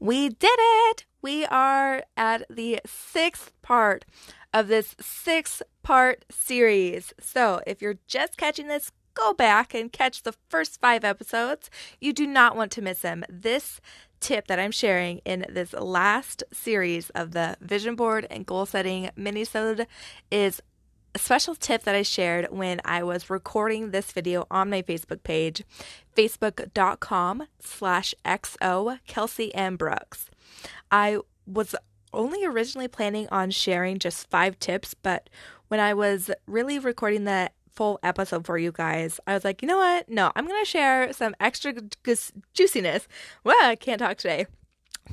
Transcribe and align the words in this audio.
We 0.00 0.28
did 0.28 0.58
it! 0.58 1.04
We 1.20 1.44
are 1.46 2.04
at 2.16 2.44
the 2.48 2.80
sixth 2.86 3.52
part 3.62 4.04
of 4.54 4.68
this 4.68 4.94
six 5.00 5.62
part 5.82 6.24
series. 6.30 7.12
So 7.20 7.60
if 7.66 7.82
you're 7.82 7.98
just 8.06 8.36
catching 8.36 8.68
this, 8.68 8.92
go 9.14 9.34
back 9.34 9.74
and 9.74 9.92
catch 9.92 10.22
the 10.22 10.34
first 10.48 10.80
five 10.80 11.04
episodes. 11.04 11.68
You 12.00 12.12
do 12.12 12.26
not 12.26 12.56
want 12.56 12.70
to 12.72 12.82
miss 12.82 13.00
them. 13.00 13.24
This 13.28 13.80
tip 14.20 14.46
that 14.46 14.58
I'm 14.58 14.70
sharing 14.70 15.18
in 15.18 15.46
this 15.48 15.72
last 15.72 16.44
series 16.52 17.10
of 17.10 17.32
the 17.32 17.56
vision 17.60 17.94
board 17.96 18.26
and 18.30 18.46
goal 18.46 18.66
setting 18.66 19.10
minisode 19.16 19.86
is 20.30 20.62
special 21.18 21.54
tip 21.54 21.82
that 21.84 21.94
I 21.94 22.02
shared 22.02 22.48
when 22.50 22.80
I 22.84 23.02
was 23.02 23.30
recording 23.30 23.90
this 23.90 24.12
video 24.12 24.46
on 24.50 24.70
my 24.70 24.82
Facebook 24.82 25.22
page, 25.22 25.64
facebook.com 26.16 27.44
slash 27.60 28.14
xo 28.24 28.98
Kelsey 29.06 29.54
M. 29.54 29.76
Brooks. 29.76 30.30
I 30.90 31.18
was 31.46 31.74
only 32.12 32.44
originally 32.44 32.88
planning 32.88 33.28
on 33.30 33.50
sharing 33.50 33.98
just 33.98 34.30
five 34.30 34.58
tips, 34.58 34.94
but 34.94 35.28
when 35.68 35.80
I 35.80 35.94
was 35.94 36.30
really 36.46 36.78
recording 36.78 37.24
the 37.24 37.50
full 37.70 38.00
episode 38.02 38.44
for 38.44 38.58
you 38.58 38.72
guys, 38.72 39.20
I 39.26 39.34
was 39.34 39.44
like, 39.44 39.62
you 39.62 39.68
know 39.68 39.78
what? 39.78 40.08
No, 40.08 40.32
I'm 40.34 40.46
going 40.46 40.60
to 40.60 40.68
share 40.68 41.12
some 41.12 41.36
extra 41.38 41.72
ju- 41.72 42.14
juiciness. 42.54 43.06
Well, 43.44 43.56
I 43.62 43.76
can't 43.76 44.00
talk 44.00 44.16
today. 44.16 44.46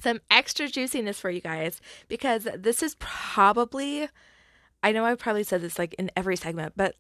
Some 0.02 0.20
extra 0.31 0.67
juiciness 0.67 1.20
for 1.20 1.30
you 1.30 1.42
guys 1.42 1.80
because 2.08 2.48
this 2.58 2.81
is 2.81 2.95
probably, 3.00 4.09
I 4.85 4.91
know 4.91 5.03
I've 5.03 5.17
probably 5.17 5.41
said 5.41 5.62
this 5.62 5.80
like 5.80 5.95
in 5.95 6.12
every 6.16 6.35
segment, 6.35 6.73
but 6.75 6.94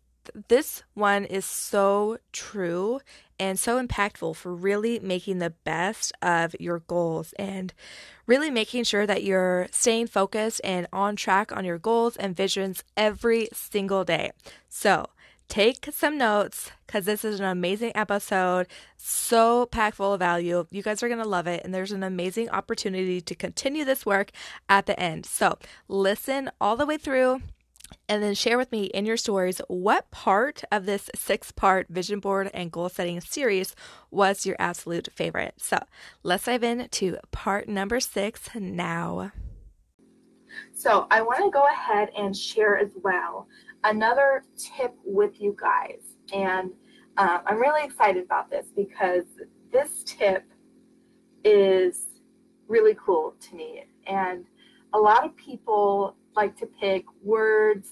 this 0.47 0.81
one 0.95 1.23
is 1.23 1.45
so 1.45 2.17
true 2.31 2.99
and 3.39 3.59
so 3.59 3.79
impactful 3.79 4.37
for 4.37 4.55
really 4.55 4.97
making 4.97 5.37
the 5.37 5.51
best 5.51 6.11
of 6.19 6.55
your 6.59 6.79
goals 6.79 7.31
and 7.37 7.75
really 8.25 8.49
making 8.49 8.85
sure 8.85 9.05
that 9.05 9.23
you're 9.23 9.67
staying 9.69 10.07
focused 10.07 10.61
and 10.63 10.87
on 10.91 11.15
track 11.15 11.55
on 11.55 11.63
your 11.63 11.77
goals 11.77 12.17
and 12.17 12.35
visions 12.35 12.83
every 12.97 13.49
single 13.53 14.03
day. 14.03 14.31
So, 14.67 15.09
take 15.47 15.89
some 15.91 16.17
notes 16.17 16.71
because 16.87 17.05
this 17.05 17.23
is 17.23 17.39
an 17.39 17.45
amazing 17.45 17.91
episode, 17.93 18.65
so 18.97 19.67
packed 19.67 19.97
full 19.97 20.13
of 20.13 20.19
value. 20.19 20.65
You 20.71 20.81
guys 20.81 21.03
are 21.03 21.07
going 21.07 21.21
to 21.21 21.29
love 21.29 21.45
it, 21.45 21.63
and 21.63 21.71
there's 21.71 21.91
an 21.91 22.01
amazing 22.01 22.49
opportunity 22.49 23.21
to 23.21 23.35
continue 23.35 23.85
this 23.85 24.07
work 24.07 24.31
at 24.67 24.87
the 24.87 24.99
end. 24.99 25.27
So, 25.27 25.59
listen 25.87 26.49
all 26.59 26.75
the 26.75 26.87
way 26.87 26.97
through 26.97 27.41
and 28.07 28.21
then 28.21 28.33
share 28.33 28.57
with 28.57 28.71
me 28.71 28.85
in 28.85 29.05
your 29.05 29.17
stories 29.17 29.61
what 29.67 30.11
part 30.11 30.63
of 30.71 30.85
this 30.85 31.09
six 31.15 31.51
part 31.51 31.87
vision 31.89 32.19
board 32.19 32.49
and 32.53 32.71
goal 32.71 32.89
setting 32.89 33.19
series 33.21 33.75
was 34.11 34.45
your 34.45 34.55
absolute 34.59 35.09
favorite. 35.13 35.55
So 35.57 35.83
let's 36.23 36.45
dive 36.45 36.63
into 36.63 37.17
part 37.31 37.67
number 37.67 37.99
six 37.99 38.49
now. 38.55 39.31
So, 40.73 41.07
I 41.11 41.21
want 41.21 41.43
to 41.43 41.51
go 41.51 41.67
ahead 41.67 42.09
and 42.17 42.35
share 42.35 42.77
as 42.77 42.91
well 43.03 43.47
another 43.83 44.43
tip 44.57 44.93
with 45.03 45.41
you 45.41 45.55
guys. 45.59 46.01
And 46.33 46.71
um, 47.17 47.41
I'm 47.45 47.59
really 47.59 47.83
excited 47.83 48.23
about 48.23 48.49
this 48.49 48.67
because 48.75 49.25
this 49.71 50.03
tip 50.05 50.45
is 51.43 52.07
really 52.67 52.95
cool 52.95 53.35
to 53.39 53.55
me. 53.55 53.85
And 54.07 54.45
a 54.93 54.97
lot 54.97 55.25
of 55.25 55.35
people 55.35 56.15
like 56.35 56.57
to 56.57 56.65
pick 56.65 57.05
words, 57.23 57.89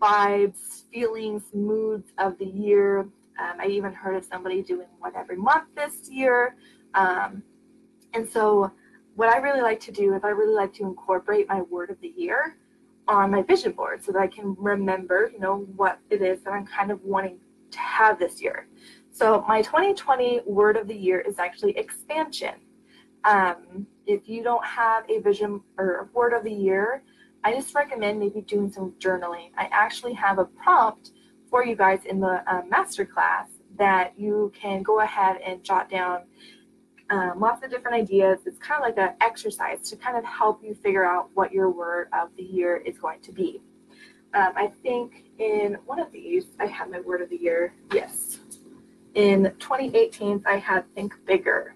vibes, 0.00 0.82
feelings, 0.92 1.42
moods 1.52 2.12
of 2.18 2.38
the 2.38 2.46
year. 2.46 3.00
Um, 3.00 3.60
I 3.60 3.66
even 3.66 3.92
heard 3.92 4.16
of 4.16 4.24
somebody 4.24 4.62
doing 4.62 4.88
one 4.98 5.14
every 5.16 5.36
month 5.36 5.64
this 5.76 6.08
year. 6.10 6.56
Um, 6.94 7.42
and 8.14 8.28
so, 8.28 8.72
what 9.14 9.28
I 9.28 9.38
really 9.38 9.62
like 9.62 9.80
to 9.80 9.92
do 9.92 10.14
is 10.14 10.22
I 10.22 10.28
really 10.28 10.54
like 10.54 10.72
to 10.74 10.84
incorporate 10.84 11.48
my 11.48 11.62
word 11.62 11.90
of 11.90 12.00
the 12.00 12.12
year 12.16 12.56
on 13.08 13.30
my 13.30 13.42
vision 13.42 13.72
board 13.72 14.04
so 14.04 14.12
that 14.12 14.20
I 14.20 14.28
can 14.28 14.54
remember, 14.58 15.30
you 15.32 15.40
know, 15.40 15.66
what 15.76 15.98
it 16.10 16.22
is 16.22 16.42
that 16.42 16.52
I'm 16.52 16.66
kind 16.66 16.90
of 16.90 17.02
wanting 17.02 17.38
to 17.70 17.78
have 17.78 18.18
this 18.18 18.40
year. 18.40 18.68
So, 19.10 19.44
my 19.48 19.62
2020 19.62 20.42
word 20.46 20.76
of 20.76 20.86
the 20.88 20.96
year 20.96 21.20
is 21.20 21.38
actually 21.38 21.76
expansion. 21.76 22.54
Um, 23.24 23.86
if 24.06 24.28
you 24.28 24.42
don't 24.42 24.64
have 24.64 25.04
a 25.10 25.18
vision 25.18 25.60
or 25.76 26.08
word 26.14 26.32
of 26.32 26.44
the 26.44 26.52
year, 26.52 27.02
I 27.44 27.54
just 27.54 27.74
recommend 27.74 28.18
maybe 28.18 28.40
doing 28.42 28.70
some 28.70 28.92
journaling. 28.98 29.50
I 29.56 29.68
actually 29.70 30.14
have 30.14 30.38
a 30.38 30.44
prompt 30.44 31.12
for 31.48 31.64
you 31.64 31.76
guys 31.76 32.00
in 32.04 32.20
the 32.20 32.42
uh, 32.46 32.62
masterclass 32.62 33.46
that 33.78 34.18
you 34.18 34.52
can 34.60 34.82
go 34.82 35.00
ahead 35.00 35.38
and 35.44 35.62
jot 35.62 35.88
down 35.90 36.22
um, 37.10 37.40
lots 37.40 37.64
of 37.64 37.70
different 37.70 37.96
ideas. 37.96 38.40
It's 38.46 38.58
kind 38.58 38.82
of 38.82 38.86
like 38.86 38.98
an 38.98 39.14
exercise 39.20 39.88
to 39.88 39.96
kind 39.96 40.16
of 40.16 40.24
help 40.24 40.62
you 40.62 40.74
figure 40.74 41.04
out 41.04 41.30
what 41.34 41.52
your 41.52 41.70
word 41.70 42.08
of 42.12 42.28
the 42.36 42.42
year 42.42 42.76
is 42.76 42.98
going 42.98 43.20
to 43.22 43.32
be. 43.32 43.62
Um, 44.34 44.52
I 44.56 44.70
think 44.82 45.24
in 45.38 45.78
one 45.86 46.00
of 46.00 46.12
these, 46.12 46.44
I 46.60 46.66
had 46.66 46.90
my 46.90 47.00
word 47.00 47.22
of 47.22 47.30
the 47.30 47.36
year. 47.36 47.74
Yes. 47.94 48.40
In 49.14 49.44
2018, 49.58 50.42
I 50.46 50.58
had 50.58 50.84
think 50.94 51.14
bigger 51.24 51.74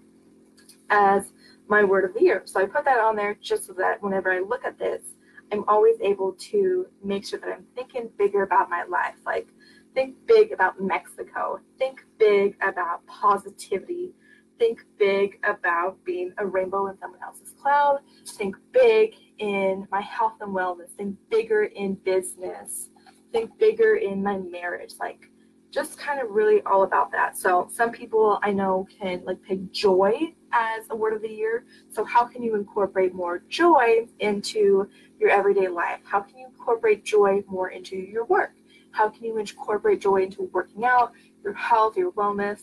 as 0.91 1.33
my 1.67 1.83
word 1.83 2.05
of 2.05 2.13
the 2.13 2.23
year. 2.23 2.43
So 2.45 2.61
I 2.61 2.67
put 2.67 2.85
that 2.85 2.99
on 2.99 3.17
there 3.17 3.35
just 3.41 3.67
so 3.67 3.73
that 3.75 4.03
whenever 4.03 4.31
I 4.31 4.41
look 4.41 4.65
at 4.67 4.79
this, 4.79 5.03
I'm 5.53 5.65
always 5.69 5.97
able 6.01 6.33
to 6.33 6.87
make 7.05 7.27
sure 7.27 7.39
that 7.39 7.49
I'm 7.49 7.67
thinking 7.75 8.09
bigger 8.19 8.43
about 8.43 8.71
my 8.71 8.85
life. 8.85 9.17
Like, 9.27 9.49
think 9.95 10.17
big 10.27 10.53
about 10.53 10.81
Mexico, 10.81 11.61
think 11.79 12.05
big 12.19 12.57
about 12.67 13.07
positivity, 13.07 14.15
think 14.59 14.85
big 14.99 15.39
about 15.45 16.03
being 16.05 16.33
a 16.39 16.47
rainbow 16.47 16.87
in 16.87 16.99
someone 16.99 17.21
else's 17.23 17.53
cloud, 17.61 17.99
think 18.27 18.57
big 18.73 19.15
in 19.39 19.87
my 19.91 20.01
health 20.01 20.35
and 20.41 20.55
wellness, 20.55 20.91
think 20.97 21.17
bigger 21.31 21.65
in 21.65 21.95
business, 21.97 22.89
think 23.33 23.59
bigger 23.59 23.97
in 23.97 24.23
my 24.23 24.39
marriage. 24.39 24.95
Like, 24.99 25.29
just 25.73 25.99
kind 25.99 26.21
of 26.21 26.31
really 26.31 26.61
all 26.63 26.83
about 26.83 27.11
that. 27.13 27.37
So 27.37 27.67
some 27.73 27.91
people 27.91 28.39
I 28.43 28.53
know 28.53 28.87
can 29.01 29.25
like 29.25 29.43
pick 29.43 29.73
joy 29.73 30.35
as 30.53 30.85
a 30.91 30.97
word 30.97 31.15
of 31.15 31.23
the 31.23 31.31
year. 31.31 31.65
So 31.91 32.05
how 32.05 32.25
can 32.27 32.43
you 32.43 32.55
incorporate 32.55 33.15
more 33.15 33.43
joy 33.49 34.07
into 34.21 34.87
your 35.19 35.31
everyday 35.31 35.69
life? 35.69 36.01
How 36.05 36.21
can 36.21 36.39
you 36.39 36.47
incorporate 36.47 37.05
joy 37.05 37.43
more 37.49 37.71
into 37.71 37.97
your 37.97 38.27
work? 38.27 38.53
How 38.91 39.09
can 39.09 39.25
you 39.25 39.39
incorporate 39.39 40.03
joy 40.03 40.25
into 40.25 40.43
working 40.53 40.85
out, 40.85 41.13
your 41.43 41.55
health, 41.55 41.97
your 41.97 42.13
wellness? 42.13 42.61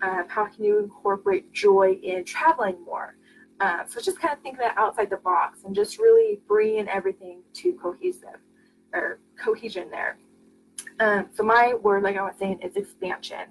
Um, 0.00 0.26
how 0.28 0.46
can 0.46 0.64
you 0.64 0.78
incorporate 0.78 1.52
joy 1.52 1.98
in 2.00 2.24
traveling 2.24 2.76
more? 2.84 3.16
Uh, 3.60 3.84
so 3.88 4.00
just 4.00 4.20
kind 4.20 4.32
of 4.32 4.40
think 4.40 4.58
that 4.58 4.76
outside 4.76 5.10
the 5.10 5.16
box 5.16 5.64
and 5.64 5.74
just 5.74 5.98
really 5.98 6.40
bringing 6.46 6.88
everything 6.88 7.42
to 7.54 7.72
cohesive 7.74 8.40
or 8.94 9.18
cohesion 9.36 9.88
there. 9.90 10.18
Um, 11.02 11.28
so 11.34 11.42
my 11.42 11.74
word, 11.74 12.04
like 12.04 12.16
I 12.16 12.22
was 12.22 12.36
saying, 12.38 12.60
is 12.62 12.76
expansion. 12.76 13.46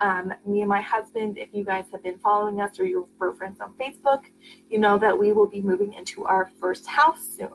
Um, 0.00 0.32
me 0.46 0.62
and 0.62 0.68
my 0.68 0.80
husband, 0.80 1.36
if 1.36 1.50
you 1.52 1.62
guys 1.62 1.84
have 1.92 2.02
been 2.02 2.18
following 2.18 2.62
us 2.62 2.80
or 2.80 2.86
you're 2.86 3.06
friends 3.36 3.60
on 3.60 3.74
Facebook, 3.74 4.22
you 4.70 4.78
know 4.78 4.96
that 4.98 5.18
we 5.18 5.32
will 5.32 5.46
be 5.46 5.60
moving 5.60 5.92
into 5.92 6.24
our 6.24 6.50
first 6.58 6.86
house 6.86 7.22
soon. 7.36 7.52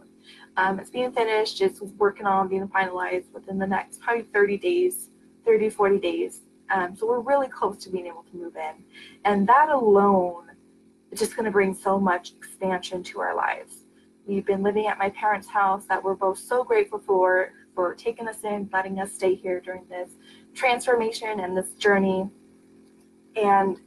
Um, 0.57 0.79
it's 0.79 0.91
being 0.91 1.11
finished, 1.11 1.59
it's 1.61 1.81
working 1.81 2.27
on 2.27 2.49
being 2.49 2.67
finalized 2.67 3.31
within 3.33 3.57
the 3.57 3.65
next 3.65 3.99
probably 3.99 4.25
30 4.31 4.57
days, 4.57 5.09
30, 5.43 5.71
40 5.71 5.97
days. 5.97 6.41
Um, 6.69 6.95
so 6.95 7.07
we're 7.07 7.19
really 7.19 7.47
close 7.47 7.77
to 7.83 7.89
being 7.89 8.05
able 8.05 8.23
to 8.31 8.37
move 8.37 8.55
in. 8.55 8.83
And 9.25 9.47
that 9.47 9.69
alone 9.69 10.51
is 11.11 11.19
just 11.19 11.35
going 11.35 11.45
to 11.45 11.51
bring 11.51 11.73
so 11.73 11.99
much 11.99 12.33
expansion 12.33 13.01
to 13.03 13.21
our 13.21 13.35
lives. 13.35 13.85
We've 14.27 14.45
been 14.45 14.61
living 14.61 14.85
at 14.85 14.99
my 14.99 15.09
parents' 15.09 15.47
house 15.47 15.85
that 15.85 16.03
we're 16.03 16.15
both 16.15 16.37
so 16.37 16.63
grateful 16.63 16.99
for, 16.99 17.53
for 17.75 17.93
taking 17.95 18.27
us 18.27 18.43
in, 18.43 18.69
letting 18.71 18.99
us 18.99 19.11
stay 19.13 19.35
here 19.35 19.59
during 19.59 19.85
this 19.89 20.11
transformation 20.53 21.39
and 21.39 21.55
this 21.55 21.71
journey. 21.73 22.29
And 23.35 23.79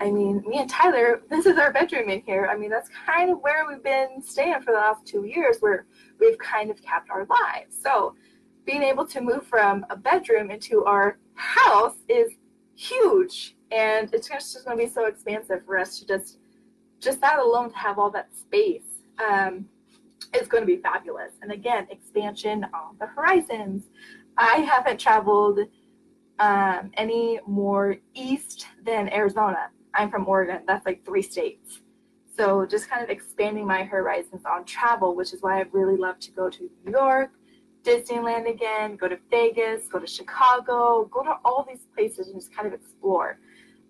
I 0.00 0.10
mean, 0.10 0.42
me 0.46 0.58
and 0.58 0.70
Tyler, 0.70 1.22
this 1.30 1.46
is 1.46 1.58
our 1.58 1.72
bedroom 1.72 2.08
in 2.08 2.22
here. 2.22 2.48
I 2.50 2.56
mean, 2.56 2.70
that's 2.70 2.90
kind 3.06 3.30
of 3.30 3.38
where 3.40 3.66
we've 3.66 3.82
been 3.82 4.22
staying 4.22 4.60
for 4.62 4.72
the 4.72 4.78
last 4.78 5.06
two 5.06 5.24
years, 5.24 5.58
where 5.60 5.86
we've 6.20 6.38
kind 6.38 6.70
of 6.70 6.82
kept 6.82 7.10
our 7.10 7.26
lives. 7.26 7.76
So, 7.82 8.14
being 8.64 8.82
able 8.82 9.06
to 9.06 9.22
move 9.22 9.46
from 9.46 9.86
a 9.88 9.96
bedroom 9.96 10.50
into 10.50 10.84
our 10.84 11.18
house 11.34 11.96
is 12.06 12.32
huge, 12.74 13.56
and 13.70 14.12
it's 14.12 14.28
just 14.28 14.62
going 14.64 14.76
to 14.76 14.84
be 14.84 14.90
so 14.90 15.06
expansive 15.06 15.64
for 15.64 15.78
us 15.78 15.98
to 15.98 16.06
just, 16.06 16.38
just 17.00 17.18
that 17.22 17.38
alone 17.38 17.70
to 17.70 17.76
have 17.78 17.98
all 17.98 18.10
that 18.10 18.28
space. 18.36 18.82
Um, 19.26 19.66
is 20.34 20.48
going 20.48 20.62
to 20.62 20.66
be 20.66 20.80
fabulous. 20.82 21.32
And 21.42 21.52
again, 21.52 21.86
expansion 21.90 22.64
on 22.74 22.96
the 23.00 23.06
horizons. 23.06 23.84
I 24.36 24.56
haven't 24.58 24.98
traveled 25.00 25.60
um, 26.38 26.90
any 26.94 27.40
more 27.46 27.96
east 28.14 28.66
than 28.84 29.12
Arizona. 29.12 29.70
I'm 29.94 30.10
from 30.10 30.28
Oregon. 30.28 30.62
That's 30.66 30.86
like 30.86 31.04
three 31.04 31.22
states. 31.22 31.80
So 32.36 32.64
just 32.66 32.88
kind 32.88 33.02
of 33.02 33.10
expanding 33.10 33.66
my 33.66 33.82
horizons 33.82 34.42
on 34.46 34.64
travel, 34.64 35.16
which 35.16 35.32
is 35.32 35.42
why 35.42 35.60
I 35.60 35.64
really 35.72 35.96
love 35.96 36.20
to 36.20 36.30
go 36.30 36.48
to 36.48 36.70
New 36.84 36.92
York, 36.92 37.30
Disneyland 37.82 38.48
again, 38.48 38.96
go 38.96 39.08
to 39.08 39.18
Vegas, 39.30 39.88
go 39.88 39.98
to 39.98 40.06
Chicago, 40.06 41.08
go 41.10 41.22
to 41.24 41.34
all 41.44 41.66
these 41.68 41.86
places 41.94 42.28
and 42.28 42.36
just 42.36 42.54
kind 42.54 42.68
of 42.68 42.74
explore. 42.74 43.38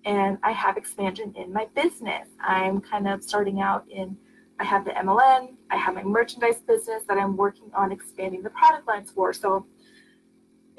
and 0.05 0.39
I 0.43 0.53
have 0.53 0.77
expansion 0.77 1.35
in 1.37 1.53
my 1.53 1.67
business. 1.75 2.29
I'm 2.41 2.81
kind 2.81 3.09
of 3.09 3.23
starting 3.23 3.61
out 3.61 3.85
in, 3.91 4.17
I 4.61 4.65
have 4.65 4.85
the 4.85 4.91
MLM, 4.91 5.55
I 5.71 5.77
have 5.77 5.95
my 5.95 6.03
merchandise 6.03 6.61
business 6.67 7.05
that 7.09 7.17
I'm 7.17 7.37
working 7.37 7.71
on 7.75 7.93
expanding 7.93 8.43
the 8.43 8.51
product 8.51 8.89
lines 8.89 9.11
for. 9.11 9.33
So 9.33 9.67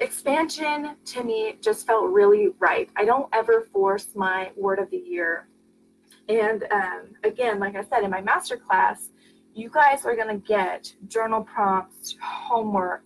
expansion 0.00 0.96
to 1.04 1.22
me 1.24 1.56
just 1.60 1.86
felt 1.86 2.10
really 2.10 2.48
right. 2.58 2.90
I 2.96 3.04
don't 3.04 3.28
ever 3.32 3.68
force 3.72 4.08
my 4.14 4.50
word 4.56 4.78
of 4.78 4.90
the 4.90 4.98
year. 4.98 5.48
And 6.28 6.64
um, 6.70 7.12
again, 7.24 7.58
like 7.58 7.76
I 7.76 7.82
said 7.84 8.04
in 8.04 8.10
my 8.10 8.22
masterclass, 8.22 9.08
you 9.54 9.68
guys 9.68 10.04
are 10.04 10.14
going 10.14 10.28
to 10.28 10.46
get 10.46 10.92
journal 11.08 11.42
prompts, 11.42 12.16
homework 12.22 13.04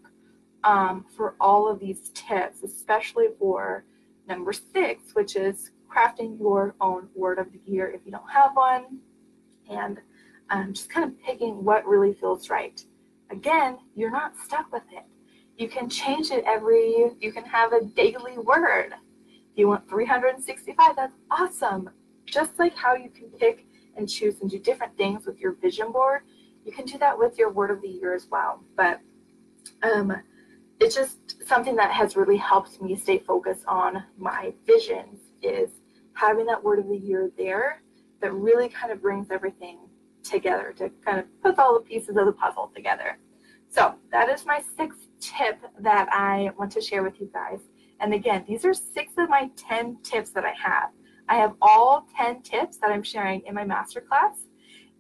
um, 0.63 1.05
for 1.17 1.35
all 1.41 1.69
of 1.69 1.79
these 1.79 2.11
tips, 2.15 2.63
especially 2.63 3.29
for 3.39 3.85
number 4.29 4.53
six, 4.53 5.15
which 5.15 5.37
is 5.37 5.71
crafting 5.89 6.39
your 6.39 6.75
own 6.81 7.09
word 7.15 7.39
of 7.39 7.51
the 7.53 7.61
year 7.65 7.91
if 7.91 8.01
you 8.05 8.13
don't 8.13 8.31
have 8.31 8.53
one, 8.55 8.99
and 9.71 9.99
um, 10.51 10.73
just 10.73 10.91
kind 10.91 11.11
of 11.11 11.21
picking 11.23 11.65
what 11.65 11.87
really 11.87 12.15
feels 12.15 12.51
right. 12.51 12.83
Again, 13.31 13.79
you're 13.95 14.11
not 14.11 14.37
stuck 14.37 14.73
with 14.73 14.83
it. 14.93 15.05
You 15.57 15.69
can 15.69 15.89
change 15.89 16.31
it 16.31 16.45
every, 16.47 17.13
you 17.21 17.33
can 17.33 17.45
have 17.45 17.73
a 17.73 17.85
daily 17.85 18.39
word. 18.39 18.95
If 19.29 19.59
you 19.59 19.69
want 19.69 19.89
365, 19.89 20.97
that's 20.97 21.13
awesome. 21.31 21.91
Just 22.27 22.59
like 22.59 22.75
how 22.75 22.95
you 22.95 23.09
can 23.09 23.29
pick 23.39 23.67
and 23.97 24.09
choose 24.09 24.41
and 24.41 24.51
do 24.51 24.59
different 24.59 24.97
things 24.97 25.27
with 25.27 25.39
your 25.39 25.53
vision 25.53 25.93
board, 25.93 26.23
you 26.65 26.73
can 26.73 26.87
do 26.87 26.99
that 26.99 27.19
with 27.19 27.39
your 27.39 27.51
word 27.51 27.71
of 27.71 27.81
the 27.83 27.89
year 27.89 28.15
as 28.15 28.27
well. 28.31 28.65
But 28.77 29.01
um, 29.83 30.13
it's 30.81 30.95
just 30.95 31.47
something 31.47 31.77
that 31.77 31.93
has 31.93 32.17
really 32.17 32.37
helped 32.37 32.81
me 32.83 32.97
stay 32.97 33.19
focused 33.19 33.65
on 33.67 34.03
my 34.19 34.53
visions 34.67 35.21
is 35.43 35.71
having 36.15 36.47
that 36.47 36.63
word 36.63 36.79
of 36.79 36.89
the 36.89 36.97
year 36.97 37.31
there 37.37 37.83
that 38.21 38.33
really 38.33 38.69
kind 38.69 38.93
of 38.93 39.01
brings 39.01 39.31
everything 39.31 39.79
together 40.25 40.75
to 40.79 40.91
kind 41.05 41.21
of 41.21 41.27
put 41.43 41.59
all 41.59 41.75
the 41.75 41.81
pieces 41.81 42.17
of 42.17 42.27
the 42.27 42.33
puzzle 42.33 42.71
together. 42.75 43.19
So 43.69 43.95
that 44.13 44.29
is 44.29 44.47
my 44.47 44.63
sixth 44.77 45.09
tip 45.21 45.59
that 45.81 46.09
I 46.13 46.51
want 46.59 46.73
to 46.73 46.81
share 46.81 47.03
with 47.03 47.21
you 47.21 47.31
guys. 47.33 47.61
And 48.01 48.15
again, 48.15 48.45
these 48.47 48.65
are 48.65 48.75
six 48.75 49.13
of 49.19 49.29
my 49.29 49.51
10 49.57 49.99
tips 50.03 50.31
that 50.31 50.45
I 50.45 50.53
have. 50.53 50.91
I 51.29 51.37
have 51.37 51.55
all 51.63 52.07
10 52.17 52.43
tips 52.43 52.77
that 52.79 52.91
I'm 52.91 53.03
sharing 53.03 53.43
in 53.47 53.55
my 53.55 53.65
masterclass. 53.65 54.37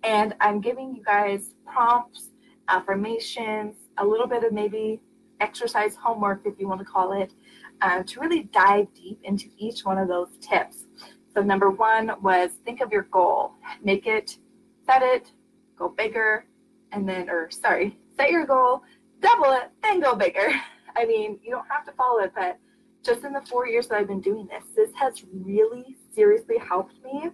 And 0.03 0.35
I'm 0.41 0.61
giving 0.61 0.94
you 0.94 1.03
guys 1.03 1.55
prompts, 1.67 2.31
affirmations, 2.69 3.77
a 3.99 4.05
little 4.05 4.27
bit 4.27 4.44
of 4.44 4.53
maybe 4.53 5.00
exercise 5.41 5.97
homework, 5.97 6.43
if 6.44 6.55
you 6.59 6.69
want 6.69 6.81
to 6.81 6.85
call 6.85 7.12
it, 7.12 7.32
uh, 7.81 8.03
to 8.03 8.20
really 8.20 8.44
dive 8.44 8.87
deep 8.94 9.20
into 9.25 9.47
each 9.56 9.85
one 9.85 9.99
of 9.99 10.09
those 10.09 10.37
tips. 10.41 10.87
So, 11.35 11.43
number 11.43 11.70
one 11.70 12.12
was 12.23 12.53
think 12.65 12.81
of 12.81 12.93
your 12.93 13.03
goal, 13.05 13.53
make 13.82 14.06
it, 14.06 14.38
set 14.87 15.03
it, 15.03 15.33
go 15.79 15.89
bigger, 15.89 16.47
and 16.93 17.09
then, 17.09 17.29
or 17.29 17.51
sorry, 17.51 17.99
set 18.17 18.31
your 18.31 18.47
goal, 18.47 18.83
double 19.21 19.53
it, 19.53 19.71
then 19.83 20.01
go 20.01 20.15
bigger. 20.15 20.49
I 20.97 21.05
mean, 21.05 21.39
you 21.43 21.51
don't 21.51 21.67
have 21.69 21.85
to 21.87 21.93
follow 21.93 22.21
it, 22.21 22.33
but 22.35 22.59
just 23.05 23.25
in 23.25 23.33
the 23.33 23.43
four 23.43 23.67
years 23.67 23.89
that 23.89 23.99
I've 23.99 24.09
been 24.09 24.21
doing 24.21 24.47
this, 24.47 24.65
this 24.77 24.91
has 24.95 25.25
really 25.33 25.97
seriously 26.15 26.57
helped 26.59 26.95
me 27.05 27.31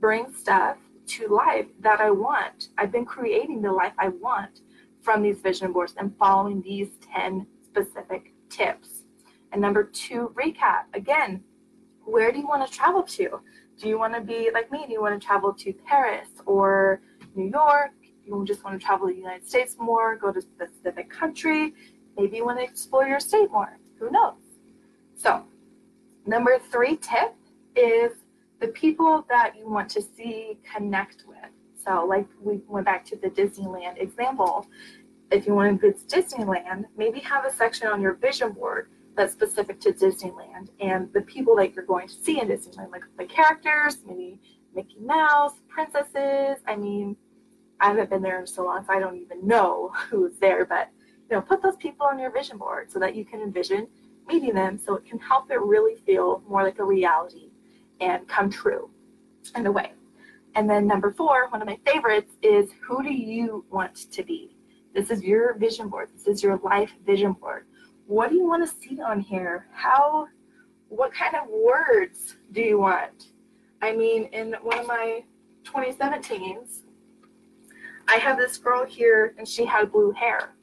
bring 0.00 0.32
stuff 0.32 0.76
to 1.06 1.28
life 1.28 1.66
that 1.80 2.00
I 2.00 2.10
want. 2.10 2.68
I've 2.78 2.92
been 2.92 3.04
creating 3.04 3.62
the 3.62 3.72
life 3.72 3.94
I 3.98 4.08
want 4.08 4.60
from 5.02 5.22
these 5.22 5.40
vision 5.40 5.72
boards 5.72 5.94
and 5.96 6.16
following 6.18 6.62
these 6.62 6.90
10 7.14 7.46
specific 7.64 8.32
tips. 8.48 9.04
And 9.52 9.60
number 9.60 9.84
two, 9.84 10.32
recap. 10.34 10.84
Again, 10.94 11.42
where 12.04 12.30
do 12.30 12.38
you 12.38 12.46
want 12.46 12.66
to 12.66 12.72
travel 12.72 13.02
to? 13.02 13.40
Do 13.80 13.88
you 13.88 13.98
want 13.98 14.12
to 14.14 14.20
be 14.20 14.50
like 14.52 14.70
me? 14.70 14.84
Do 14.86 14.92
you 14.92 15.00
want 15.00 15.18
to 15.18 15.26
travel 15.26 15.54
to 15.54 15.72
Paris 15.72 16.28
or 16.44 17.00
New 17.34 17.48
York? 17.48 17.92
You 18.26 18.44
just 18.46 18.62
want 18.62 18.78
to 18.78 18.84
travel 18.84 19.08
to 19.08 19.14
the 19.14 19.18
United 19.18 19.48
States 19.48 19.76
more, 19.80 20.16
go 20.16 20.30
to 20.30 20.38
a 20.38 20.42
specific 20.42 21.08
country. 21.08 21.72
Maybe 22.14 22.36
you 22.36 22.44
want 22.44 22.58
to 22.58 22.64
explore 22.64 23.06
your 23.06 23.20
state 23.20 23.50
more. 23.50 23.78
Who 23.98 24.10
knows? 24.10 24.34
So, 25.14 25.44
number 26.26 26.58
three 26.70 26.96
tip 26.96 27.34
is 27.74 28.12
the 28.60 28.68
people 28.68 29.24
that 29.30 29.56
you 29.56 29.66
want 29.66 29.88
to 29.90 30.02
see 30.02 30.58
connect 30.74 31.24
with. 31.26 31.38
So, 31.82 32.04
like 32.04 32.28
we 32.38 32.60
went 32.68 32.84
back 32.84 33.06
to 33.06 33.16
the 33.16 33.30
Disneyland 33.30 33.96
example. 33.96 34.66
If 35.30 35.46
you 35.46 35.54
want 35.54 35.80
to 35.80 35.90
visit 35.90 36.06
Disneyland, 36.06 36.84
maybe 36.98 37.20
have 37.20 37.46
a 37.46 37.52
section 37.52 37.88
on 37.88 38.02
your 38.02 38.14
vision 38.14 38.52
board 38.52 38.90
that's 39.20 39.34
specific 39.34 39.78
to 39.78 39.92
Disneyland 39.92 40.70
and 40.80 41.12
the 41.12 41.20
people 41.20 41.54
that 41.56 41.74
you're 41.74 41.84
going 41.84 42.08
to 42.08 42.14
see 42.14 42.40
in 42.40 42.48
Disneyland, 42.48 42.90
like 42.90 43.02
the 43.18 43.26
characters, 43.26 43.98
maybe 44.06 44.40
Mickey 44.74 44.98
Mouse, 44.98 45.52
princesses. 45.68 46.62
I 46.66 46.74
mean, 46.76 47.14
I 47.80 47.88
haven't 47.88 48.08
been 48.08 48.22
there 48.22 48.40
in 48.40 48.46
so 48.46 48.64
long, 48.64 48.82
so 48.82 48.94
I 48.94 48.98
don't 48.98 49.18
even 49.18 49.46
know 49.46 49.92
who's 50.08 50.38
there, 50.38 50.64
but 50.64 50.88
you 51.28 51.36
know, 51.36 51.42
put 51.42 51.62
those 51.62 51.76
people 51.76 52.06
on 52.06 52.18
your 52.18 52.30
vision 52.30 52.56
board 52.56 52.90
so 52.90 52.98
that 52.98 53.14
you 53.14 53.26
can 53.26 53.42
envision 53.42 53.86
meeting 54.26 54.54
them 54.54 54.78
so 54.78 54.94
it 54.94 55.04
can 55.04 55.18
help 55.18 55.50
it 55.50 55.60
really 55.60 55.96
feel 56.06 56.42
more 56.48 56.62
like 56.62 56.78
a 56.78 56.84
reality 56.84 57.50
and 58.00 58.26
come 58.26 58.48
true 58.48 58.88
in 59.54 59.66
a 59.66 59.70
way. 59.70 59.92
And 60.54 60.68
then 60.68 60.86
number 60.86 61.12
four, 61.12 61.50
one 61.50 61.60
of 61.60 61.68
my 61.68 61.78
favorites 61.86 62.32
is 62.42 62.70
who 62.82 63.02
do 63.02 63.12
you 63.12 63.66
want 63.70 64.10
to 64.12 64.22
be? 64.22 64.56
This 64.94 65.10
is 65.10 65.22
your 65.22 65.58
vision 65.58 65.88
board. 65.88 66.08
This 66.14 66.26
is 66.26 66.42
your 66.42 66.58
life 66.64 66.92
vision 67.04 67.32
board. 67.32 67.66
What 68.10 68.30
do 68.30 68.34
you 68.34 68.44
want 68.44 68.68
to 68.68 68.76
see 68.76 69.00
on 69.00 69.20
here? 69.20 69.68
How, 69.70 70.26
what 70.88 71.14
kind 71.14 71.36
of 71.36 71.48
words 71.48 72.34
do 72.50 72.60
you 72.60 72.80
want? 72.80 73.28
I 73.80 73.94
mean, 73.94 74.24
in 74.32 74.56
one 74.62 74.80
of 74.80 74.88
my 74.88 75.22
2017s, 75.62 76.80
I 78.08 78.16
have 78.16 78.36
this 78.36 78.58
girl 78.58 78.84
here 78.84 79.36
and 79.38 79.46
she 79.46 79.64
had 79.64 79.92
blue 79.92 80.10
hair. 80.10 80.56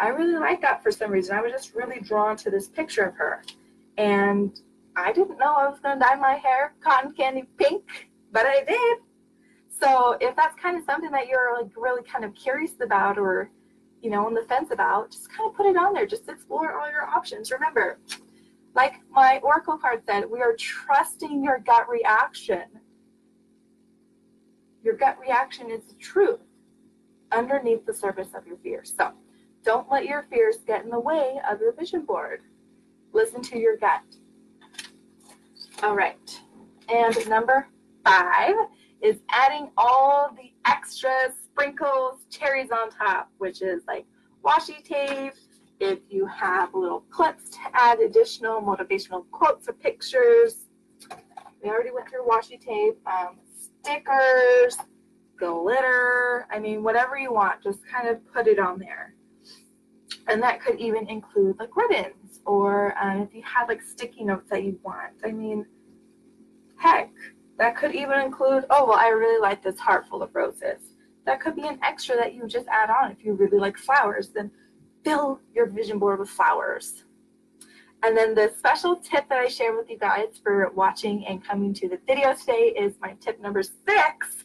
I 0.00 0.08
really 0.08 0.36
like 0.36 0.60
that 0.62 0.82
for 0.82 0.90
some 0.90 1.12
reason. 1.12 1.36
I 1.36 1.42
was 1.42 1.52
just 1.52 1.76
really 1.76 2.00
drawn 2.00 2.36
to 2.38 2.50
this 2.50 2.66
picture 2.66 3.04
of 3.04 3.14
her. 3.14 3.44
And 3.96 4.58
I 4.96 5.12
didn't 5.12 5.38
know 5.38 5.54
I 5.54 5.68
was 5.68 5.78
going 5.78 5.96
to 5.96 6.04
dye 6.04 6.16
my 6.16 6.34
hair 6.34 6.74
cotton 6.82 7.12
candy 7.12 7.44
pink 7.56 7.84
but 8.32 8.46
I 8.46 8.64
did. 8.64 8.98
So 9.68 10.16
if 10.20 10.34
that's 10.34 10.60
kind 10.60 10.76
of 10.76 10.82
something 10.82 11.12
that 11.12 11.28
you're 11.28 11.56
like 11.56 11.70
really 11.76 12.02
kind 12.02 12.24
of 12.24 12.34
curious 12.34 12.72
about 12.82 13.16
or 13.16 13.48
you 14.02 14.10
know 14.10 14.26
on 14.26 14.34
the 14.34 14.42
fence 14.42 14.70
about, 14.70 15.10
just 15.10 15.30
kind 15.30 15.48
of 15.48 15.56
put 15.56 15.66
it 15.66 15.76
on 15.76 15.92
there. 15.92 16.06
Just 16.06 16.28
explore 16.28 16.78
all 16.78 16.90
your 16.90 17.04
options. 17.04 17.50
Remember, 17.50 17.98
like 18.74 18.94
my 19.10 19.40
oracle 19.42 19.78
card 19.78 20.02
said, 20.06 20.24
we 20.30 20.40
are 20.40 20.54
trusting 20.54 21.42
your 21.42 21.58
gut 21.58 21.88
reaction. 21.88 22.64
Your 24.82 24.94
gut 24.94 25.18
reaction 25.20 25.70
is 25.70 25.84
the 25.84 25.94
truth 25.94 26.40
underneath 27.32 27.84
the 27.86 27.94
surface 27.94 28.28
of 28.36 28.46
your 28.46 28.58
fears. 28.58 28.94
So 28.96 29.12
don't 29.64 29.90
let 29.90 30.04
your 30.04 30.26
fears 30.30 30.58
get 30.66 30.84
in 30.84 30.90
the 30.90 31.00
way 31.00 31.40
of 31.50 31.60
your 31.60 31.72
vision 31.72 32.04
board. 32.04 32.42
Listen 33.12 33.42
to 33.42 33.58
your 33.58 33.76
gut. 33.76 34.02
All 35.82 35.96
right. 35.96 36.40
And 36.88 37.28
number 37.28 37.66
five 38.04 38.54
is 39.02 39.16
adding 39.30 39.70
all 39.76 40.30
the 40.36 40.52
extra 40.70 41.32
sprinkles, 41.56 42.26
cherries 42.30 42.70
on 42.70 42.90
top, 42.90 43.30
which 43.38 43.62
is 43.62 43.82
like 43.88 44.06
washi 44.44 44.84
tape. 44.84 45.32
If 45.80 45.98
you 46.08 46.26
have 46.26 46.74
little 46.74 47.00
clips 47.10 47.50
to 47.50 47.58
add 47.74 48.00
additional 48.00 48.60
motivational 48.60 49.24
quotes 49.30 49.68
or 49.68 49.72
pictures, 49.74 50.66
we 51.62 51.68
already 51.68 51.90
went 51.90 52.08
through 52.08 52.26
washi 52.26 52.60
tape, 52.60 52.98
um, 53.06 53.38
stickers, 53.82 54.76
glitter. 55.38 56.46
I 56.50 56.58
mean, 56.58 56.82
whatever 56.82 57.18
you 57.18 57.32
want, 57.32 57.62
just 57.62 57.80
kind 57.86 58.08
of 58.08 58.20
put 58.32 58.46
it 58.46 58.58
on 58.58 58.78
there. 58.78 59.14
And 60.28 60.42
that 60.42 60.62
could 60.62 60.78
even 60.80 61.08
include 61.08 61.58
like 61.58 61.74
ribbons 61.76 62.40
or 62.46 62.94
um, 63.02 63.20
if 63.20 63.34
you 63.34 63.42
have 63.44 63.68
like 63.68 63.82
sticky 63.82 64.24
notes 64.24 64.48
that 64.50 64.64
you 64.64 64.78
want. 64.82 65.12
I 65.24 65.32
mean, 65.32 65.66
heck, 66.78 67.10
that 67.58 67.76
could 67.76 67.94
even 67.94 68.20
include, 68.20 68.64
oh, 68.70 68.86
well, 68.86 68.98
I 68.98 69.08
really 69.08 69.40
like 69.40 69.62
this 69.62 69.78
heart 69.78 70.06
full 70.08 70.22
of 70.22 70.34
roses. 70.34 70.95
That 71.26 71.40
could 71.40 71.56
be 71.56 71.66
an 71.66 71.78
extra 71.82 72.16
that 72.16 72.34
you 72.34 72.46
just 72.46 72.68
add 72.68 72.88
on 72.88 73.10
if 73.10 73.24
you 73.24 73.34
really 73.34 73.58
like 73.58 73.76
flowers. 73.76 74.28
Then 74.28 74.50
fill 75.04 75.40
your 75.54 75.66
vision 75.66 75.98
board 75.98 76.20
with 76.20 76.30
flowers. 76.30 77.04
And 78.02 78.16
then 78.16 78.34
the 78.34 78.52
special 78.56 78.96
tip 78.96 79.28
that 79.28 79.38
I 79.38 79.48
share 79.48 79.76
with 79.76 79.90
you 79.90 79.98
guys 79.98 80.40
for 80.42 80.70
watching 80.74 81.26
and 81.26 81.44
coming 81.44 81.74
to 81.74 81.88
the 81.88 81.98
video 82.06 82.34
today 82.34 82.74
is 82.78 82.94
my 83.00 83.14
tip 83.20 83.40
number 83.40 83.62
six, 83.62 84.44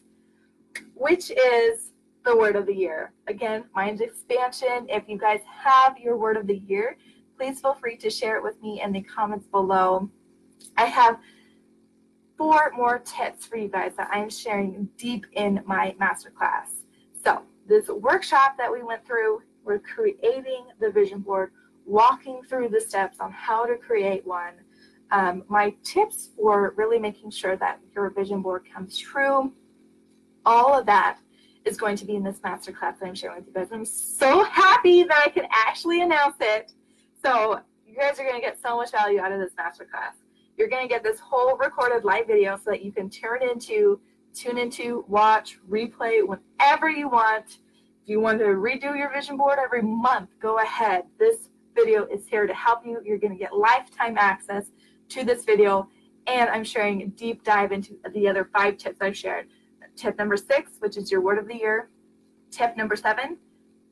which 0.94 1.30
is 1.30 1.92
the 2.24 2.36
word 2.36 2.56
of 2.56 2.66
the 2.66 2.74
year. 2.74 3.12
Again, 3.28 3.64
mind 3.74 4.00
expansion. 4.00 4.86
If 4.88 5.08
you 5.08 5.18
guys 5.18 5.40
have 5.64 5.98
your 5.98 6.16
word 6.16 6.36
of 6.36 6.46
the 6.46 6.58
year, 6.66 6.96
please 7.36 7.60
feel 7.60 7.74
free 7.74 7.96
to 7.98 8.10
share 8.10 8.36
it 8.36 8.42
with 8.42 8.60
me 8.62 8.80
in 8.82 8.92
the 8.92 9.02
comments 9.02 9.46
below. 9.46 10.08
I 10.76 10.86
have 10.86 11.18
four 12.36 12.72
more 12.76 12.98
tips 12.98 13.46
for 13.46 13.56
you 13.56 13.68
guys 13.68 13.92
that 13.96 14.08
I'm 14.12 14.30
sharing 14.30 14.88
deep 14.96 15.26
in 15.34 15.62
my 15.66 15.94
masterclass. 16.00 16.68
So, 17.24 17.42
this 17.68 17.88
workshop 17.88 18.56
that 18.58 18.70
we 18.72 18.82
went 18.82 19.06
through, 19.06 19.42
we're 19.64 19.78
creating 19.78 20.66
the 20.80 20.90
vision 20.90 21.20
board, 21.20 21.52
walking 21.86 22.42
through 22.48 22.68
the 22.70 22.80
steps 22.80 23.18
on 23.20 23.30
how 23.32 23.64
to 23.66 23.76
create 23.76 24.26
one. 24.26 24.54
um, 25.12 25.44
my 25.48 25.74
tips 25.84 26.30
for 26.36 26.74
really 26.76 26.98
making 26.98 27.30
sure 27.30 27.56
that 27.56 27.78
your 27.94 28.10
vision 28.10 28.40
board 28.42 28.64
comes 28.72 28.96
true, 28.98 29.52
all 30.46 30.78
of 30.78 30.86
that 30.86 31.18
is 31.64 31.76
going 31.76 31.96
to 31.96 32.04
be 32.06 32.16
in 32.16 32.22
this 32.24 32.38
masterclass 32.40 32.98
that 32.98 33.02
I'm 33.06 33.14
sharing 33.14 33.36
with 33.38 33.46
you 33.46 33.52
guys. 33.52 33.68
I'm 33.72 33.84
so 33.84 34.42
happy 34.44 35.02
that 35.04 35.22
I 35.24 35.28
can 35.28 35.46
actually 35.52 36.00
announce 36.02 36.36
it. 36.40 36.72
So 37.24 37.60
you 37.86 37.94
guys 37.96 38.18
are 38.18 38.24
going 38.24 38.34
to 38.36 38.40
get 38.40 38.60
so 38.60 38.76
much 38.76 38.90
value 38.90 39.20
out 39.20 39.32
of 39.32 39.38
this 39.38 39.52
masterclass. 39.52 40.14
You're 40.56 40.68
going 40.68 40.82
to 40.82 40.88
get 40.88 41.02
this 41.02 41.18
whole 41.18 41.56
recorded 41.56 42.04
live 42.04 42.26
video 42.26 42.56
so 42.56 42.70
that 42.70 42.84
you 42.84 42.92
can 42.92 43.08
turn 43.08 43.42
into, 43.42 44.00
tune 44.34 44.58
into, 44.58 45.04
watch, 45.08 45.58
replay 45.68 46.20
whenever 46.26 46.88
you 46.88 47.08
want. 47.08 47.58
If 48.02 48.08
you 48.08 48.20
want 48.20 48.38
to 48.40 48.46
redo 48.46 48.96
your 48.96 49.12
vision 49.12 49.36
board 49.36 49.58
every 49.62 49.82
month, 49.82 50.30
go 50.40 50.58
ahead. 50.58 51.04
This 51.18 51.48
video 51.74 52.04
is 52.06 52.26
here 52.26 52.46
to 52.46 52.54
help 52.54 52.84
you. 52.84 53.00
You're 53.04 53.18
going 53.18 53.32
to 53.32 53.38
get 53.38 53.56
lifetime 53.56 54.16
access 54.18 54.66
to 55.10 55.24
this 55.24 55.44
video, 55.44 55.88
and 56.26 56.50
I'm 56.50 56.64
sharing 56.64 57.02
a 57.02 57.06
deep 57.06 57.44
dive 57.44 57.72
into 57.72 57.96
the 58.12 58.28
other 58.28 58.48
five 58.52 58.76
tips 58.76 58.98
I've 59.00 59.16
shared. 59.16 59.46
Tip 59.96 60.18
number 60.18 60.36
six, 60.36 60.72
which 60.80 60.96
is 60.96 61.10
your 61.10 61.20
word 61.20 61.38
of 61.38 61.48
the 61.48 61.56
year. 61.56 61.90
Tip 62.50 62.76
number 62.76 62.96
seven, 62.96 63.38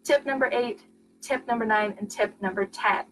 tip 0.05 0.26
number 0.26 0.50
eight, 0.52 0.83
tip 1.21 1.47
number 1.47 1.64
nine, 1.64 1.95
and 1.99 2.11
tip 2.11 2.35
number 2.43 2.67
10. 2.67 3.05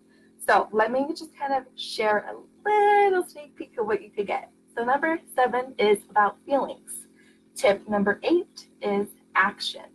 So 0.47 0.69
let 0.73 0.91
me 0.91 1.07
just 1.11 1.37
kind 1.37 1.53
of 1.53 1.65
share 1.77 2.19
a 2.31 2.35
little 2.69 3.25
sneak 3.25 3.57
peek 3.57 3.79
of 3.79 3.87
what 3.87 4.03
you 4.03 4.11
could 4.11 4.27
get. 4.27 4.51
So 4.77 4.85
number 4.85 5.19
seven 5.35 5.75
is 5.79 5.99
about 6.11 6.37
feelings. 6.47 7.07
Tip 7.55 7.89
number 7.89 8.21
eight 8.23 8.69
is 8.81 9.09
action. 9.35 9.87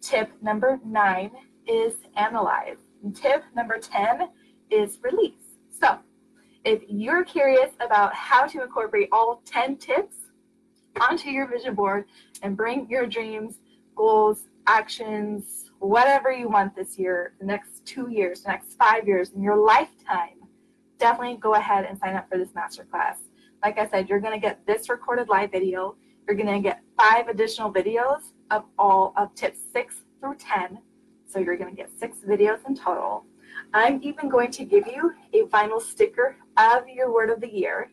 Tip 0.00 0.30
number 0.42 0.80
nine 0.84 1.30
is 1.66 1.94
analyze. 2.16 2.76
And 3.02 3.14
tip 3.14 3.44
number 3.54 3.78
10 3.78 4.28
is 4.70 4.98
release. 5.02 5.34
So 5.70 5.98
if 6.64 6.82
you're 6.88 7.24
curious 7.24 7.70
about 7.80 8.14
how 8.14 8.46
to 8.46 8.62
incorporate 8.62 9.08
all 9.12 9.42
10 9.44 9.76
tips 9.76 10.16
onto 11.00 11.30
your 11.30 11.46
vision 11.46 11.74
board 11.74 12.06
and 12.42 12.56
bring 12.56 12.88
your 12.90 13.06
dreams, 13.06 13.56
goals, 13.94 14.48
actions, 14.66 15.70
whatever 15.78 16.32
you 16.32 16.48
want 16.48 16.74
this 16.74 16.98
year, 16.98 17.34
the 17.40 17.46
next 17.46 17.84
two 17.86 18.10
years, 18.10 18.42
the 18.42 18.48
next 18.48 18.76
five 18.76 19.06
years, 19.06 19.30
in 19.30 19.42
your 19.42 19.56
lifetime, 19.56 20.37
definitely 20.98 21.36
go 21.36 21.54
ahead 21.54 21.84
and 21.84 21.98
sign 21.98 22.14
up 22.14 22.28
for 22.28 22.38
this 22.38 22.50
masterclass. 22.50 23.16
Like 23.62 23.78
I 23.78 23.88
said, 23.88 24.08
you're 24.08 24.20
going 24.20 24.38
to 24.38 24.40
get 24.40 24.64
this 24.66 24.88
recorded 24.88 25.28
live 25.28 25.52
video. 25.52 25.96
You're 26.26 26.36
going 26.36 26.52
to 26.54 26.60
get 26.60 26.82
five 26.96 27.28
additional 27.28 27.72
videos 27.72 28.32
of 28.50 28.64
all 28.78 29.14
of 29.16 29.34
tips 29.34 29.60
six 29.72 29.96
through 30.20 30.36
10. 30.36 30.78
So 31.26 31.38
you're 31.38 31.56
going 31.56 31.74
to 31.74 31.76
get 31.76 31.90
six 31.98 32.18
videos 32.18 32.66
in 32.66 32.74
total. 32.74 33.24
I'm 33.74 34.00
even 34.02 34.28
going 34.28 34.50
to 34.52 34.64
give 34.64 34.86
you 34.86 35.12
a 35.32 35.42
vinyl 35.48 35.80
sticker 35.80 36.36
of 36.56 36.88
your 36.88 37.12
word 37.12 37.30
of 37.30 37.40
the 37.40 37.52
year. 37.52 37.90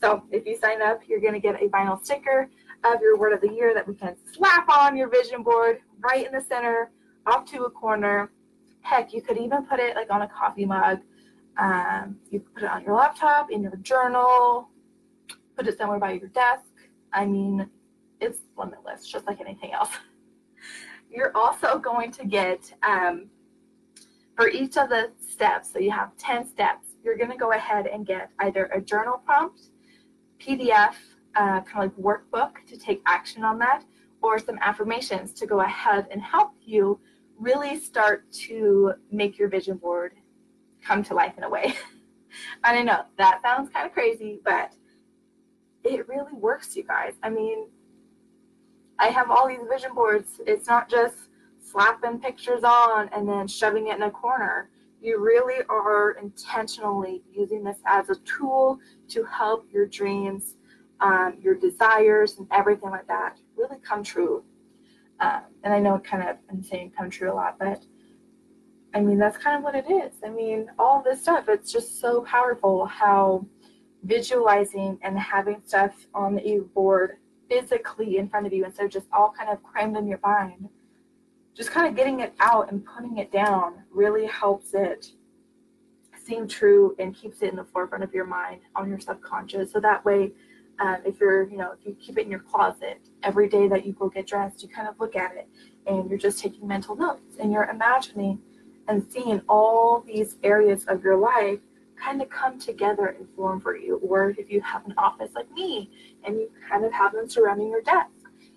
So 0.00 0.22
if 0.30 0.46
you 0.46 0.56
sign 0.58 0.82
up, 0.82 1.00
you're 1.06 1.20
going 1.20 1.34
to 1.34 1.40
get 1.40 1.60
a 1.62 1.68
vinyl 1.68 2.02
sticker 2.02 2.50
of 2.84 3.00
your 3.00 3.16
word 3.16 3.32
of 3.32 3.40
the 3.40 3.52
year 3.52 3.74
that 3.74 3.86
we 3.86 3.94
can 3.94 4.16
slap 4.32 4.68
on 4.68 4.96
your 4.96 5.08
vision 5.08 5.42
board 5.42 5.80
right 6.00 6.26
in 6.26 6.32
the 6.32 6.40
center, 6.40 6.90
off 7.26 7.44
to 7.46 7.64
a 7.64 7.70
corner. 7.70 8.30
Heck, 8.82 9.12
you 9.12 9.22
could 9.22 9.38
even 9.38 9.64
put 9.64 9.80
it 9.80 9.96
like 9.96 10.10
on 10.10 10.22
a 10.22 10.28
coffee 10.28 10.66
mug. 10.66 11.00
Um, 11.58 12.18
you 12.30 12.40
could 12.40 12.54
put 12.54 12.62
it 12.64 12.70
on 12.70 12.84
your 12.84 12.94
laptop, 12.94 13.50
in 13.50 13.62
your 13.62 13.76
journal, 13.76 14.68
put 15.56 15.66
it 15.66 15.78
somewhere 15.78 15.98
by 15.98 16.12
your 16.12 16.28
desk. 16.28 16.64
I 17.12 17.24
mean, 17.24 17.68
it's 18.20 18.38
limitless, 18.56 19.06
just 19.06 19.26
like 19.26 19.40
anything 19.40 19.72
else. 19.72 19.90
You're 21.10 21.34
also 21.36 21.78
going 21.78 22.10
to 22.12 22.26
get 22.26 22.72
um, 22.86 23.30
for 24.36 24.48
each 24.48 24.76
of 24.76 24.90
the 24.90 25.12
steps, 25.26 25.72
so 25.72 25.78
you 25.78 25.90
have 25.90 26.14
10 26.18 26.46
steps, 26.46 26.88
you're 27.02 27.16
going 27.16 27.30
to 27.30 27.36
go 27.38 27.52
ahead 27.52 27.86
and 27.86 28.06
get 28.06 28.30
either 28.40 28.66
a 28.66 28.80
journal 28.80 29.22
prompt, 29.24 29.70
PDF, 30.38 30.94
uh, 31.36 31.60
kind 31.62 31.68
of 31.68 31.76
like 31.76 31.96
workbook 31.96 32.66
to 32.66 32.76
take 32.76 33.00
action 33.06 33.44
on 33.44 33.58
that, 33.60 33.84
or 34.20 34.38
some 34.38 34.58
affirmations 34.60 35.32
to 35.34 35.46
go 35.46 35.60
ahead 35.60 36.06
and 36.10 36.20
help 36.20 36.52
you 36.62 37.00
really 37.38 37.78
start 37.78 38.30
to 38.32 38.92
make 39.10 39.38
your 39.38 39.48
vision 39.48 39.76
board 39.76 40.14
come 40.86 41.02
to 41.04 41.14
life 41.14 41.34
in 41.36 41.44
a 41.44 41.48
way. 41.48 41.74
I 42.64 42.82
know 42.82 43.04
that 43.18 43.40
sounds 43.42 43.70
kind 43.70 43.86
of 43.86 43.92
crazy, 43.92 44.40
but 44.44 44.72
it 45.84 46.08
really 46.08 46.32
works, 46.32 46.76
you 46.76 46.84
guys. 46.84 47.14
I 47.22 47.30
mean, 47.30 47.68
I 48.98 49.08
have 49.08 49.30
all 49.30 49.48
these 49.48 49.58
vision 49.70 49.94
boards. 49.94 50.40
It's 50.46 50.66
not 50.66 50.88
just 50.88 51.16
slapping 51.60 52.18
pictures 52.20 52.64
on 52.64 53.08
and 53.12 53.28
then 53.28 53.46
shoving 53.48 53.88
it 53.88 53.96
in 53.96 54.02
a 54.02 54.10
corner. 54.10 54.70
You 55.00 55.20
really 55.20 55.64
are 55.68 56.12
intentionally 56.12 57.22
using 57.30 57.62
this 57.62 57.78
as 57.86 58.08
a 58.10 58.16
tool 58.16 58.78
to 59.08 59.24
help 59.24 59.66
your 59.70 59.86
dreams, 59.86 60.56
um, 61.00 61.36
your 61.40 61.54
desires, 61.54 62.38
and 62.38 62.48
everything 62.50 62.90
like 62.90 63.06
that 63.06 63.38
really 63.56 63.78
come 63.80 64.02
true. 64.02 64.42
Um, 65.20 65.42
and 65.62 65.72
I 65.72 65.78
know 65.78 65.96
it 65.96 66.04
kind 66.04 66.28
of 66.28 66.36
I'm 66.50 66.62
saying 66.62 66.92
come 66.96 67.10
true 67.10 67.32
a 67.32 67.34
lot, 67.34 67.56
but 67.58 67.84
I 68.96 69.00
mean 69.00 69.18
that's 69.18 69.36
kind 69.36 69.56
of 69.56 69.62
what 69.62 69.74
it 69.74 69.90
is. 69.90 70.14
I 70.24 70.30
mean 70.30 70.70
all 70.78 71.02
this 71.02 71.22
stuff. 71.22 71.48
It's 71.48 71.72
just 71.72 72.00
so 72.00 72.22
powerful 72.22 72.86
how 72.86 73.46
visualizing 74.04 74.98
and 75.02 75.18
having 75.18 75.60
stuff 75.64 75.94
on 76.14 76.36
the 76.36 76.64
board 76.74 77.18
physically 77.48 78.18
in 78.18 78.28
front 78.28 78.46
of 78.46 78.52
you 78.52 78.64
instead 78.64 78.86
of 78.86 78.92
just 78.92 79.06
all 79.12 79.32
kind 79.36 79.50
of 79.50 79.62
crammed 79.62 79.96
in 79.96 80.06
your 80.06 80.20
mind 80.22 80.68
just 81.56 81.70
kind 81.70 81.86
of 81.86 81.96
getting 81.96 82.20
it 82.20 82.34
out 82.38 82.70
and 82.70 82.84
putting 82.84 83.16
it 83.16 83.32
down 83.32 83.82
really 83.90 84.26
helps 84.26 84.74
it 84.74 85.12
seem 86.22 86.46
true 86.46 86.94
and 86.98 87.14
keeps 87.14 87.40
it 87.40 87.50
in 87.50 87.56
the 87.56 87.64
forefront 87.64 88.04
of 88.04 88.12
your 88.12 88.26
mind 88.26 88.60
on 88.74 88.88
your 88.88 89.00
subconscious. 89.00 89.72
So 89.72 89.80
that 89.80 90.04
way, 90.04 90.32
um, 90.80 90.98
if 91.06 91.18
you're, 91.18 91.48
you 91.48 91.56
know, 91.56 91.72
if 91.72 91.86
you 91.86 91.96
keep 91.98 92.18
it 92.18 92.24
in 92.24 92.30
your 92.30 92.40
closet 92.40 93.00
every 93.22 93.48
day 93.48 93.68
that 93.68 93.86
you 93.86 93.94
go 93.94 94.10
get 94.10 94.26
dressed, 94.26 94.62
you 94.62 94.68
kind 94.68 94.86
of 94.86 95.00
look 95.00 95.16
at 95.16 95.34
it 95.34 95.48
and 95.86 96.10
you're 96.10 96.18
just 96.18 96.38
taking 96.38 96.68
mental 96.68 96.94
notes 96.94 97.36
and 97.40 97.50
you're 97.50 97.70
imagining 97.70 98.38
and 98.88 99.04
seeing 99.10 99.40
all 99.48 100.00
these 100.06 100.36
areas 100.42 100.84
of 100.84 101.02
your 101.02 101.16
life 101.16 101.58
kind 101.96 102.20
of 102.20 102.28
come 102.28 102.58
together 102.58 103.16
and 103.18 103.26
form 103.34 103.60
for 103.60 103.76
you. 103.76 103.96
Or 103.96 104.30
if 104.30 104.50
you 104.50 104.60
have 104.60 104.84
an 104.86 104.94
office 104.98 105.30
like 105.34 105.50
me 105.52 105.90
and 106.24 106.36
you 106.36 106.50
kind 106.68 106.84
of 106.84 106.92
have 106.92 107.12
them 107.12 107.28
surrounding 107.28 107.70
your 107.70 107.82
desk 107.82 108.10